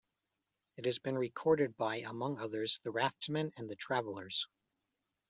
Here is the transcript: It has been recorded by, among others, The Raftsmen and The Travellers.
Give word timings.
It 0.77 0.85
has 0.85 0.97
been 0.97 1.15
recorded 1.15 1.77
by, 1.77 1.97
among 1.99 2.39
others, 2.39 2.79
The 2.83 2.89
Raftsmen 2.89 3.51
and 3.55 3.69
The 3.69 3.75
Travellers. 3.75 4.47